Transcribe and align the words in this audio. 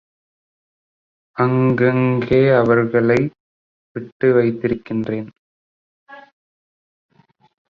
அங்கங்கே 1.37 2.49
அவர்களை 2.51 3.19
விட்டு 3.95 4.33
வைத்திருக்கிறேன். 4.33 5.29